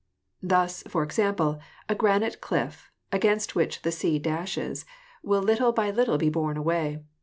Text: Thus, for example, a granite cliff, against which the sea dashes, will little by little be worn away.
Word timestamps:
Thus, 0.41 0.81
for 0.87 1.03
example, 1.03 1.59
a 1.87 1.93
granite 1.93 2.41
cliff, 2.41 2.89
against 3.11 3.53
which 3.53 3.83
the 3.83 3.91
sea 3.91 4.17
dashes, 4.17 4.83
will 5.21 5.43
little 5.43 5.71
by 5.73 5.91
little 5.91 6.17
be 6.17 6.31
worn 6.31 6.57
away. 6.57 7.03